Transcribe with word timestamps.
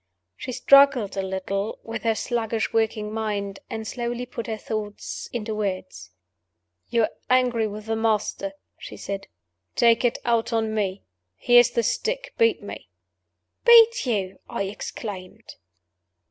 She 0.35 0.51
struggled 0.51 1.15
a 1.15 1.21
little 1.21 1.77
with 1.83 2.01
her 2.01 2.15
sluggishly 2.15 2.73
working 2.73 3.13
mind, 3.13 3.59
and 3.69 3.85
slowly 3.85 4.25
put 4.25 4.47
her 4.47 4.57
thoughts 4.57 5.29
into 5.31 5.53
words. 5.53 6.09
"You're 6.89 7.11
angry 7.29 7.67
with 7.67 7.85
the 7.85 7.95
Master," 7.95 8.53
she 8.79 8.97
said. 8.97 9.27
"Take 9.75 10.03
it 10.03 10.17
out 10.25 10.51
on 10.51 10.73
Me. 10.73 11.03
Here's 11.37 11.69
the 11.69 11.83
stick. 11.83 12.33
Beat 12.39 12.63
me." 12.63 12.89
"Beat 13.63 14.07
you!" 14.07 14.39
I 14.49 14.63
exclaimed. 14.63 15.53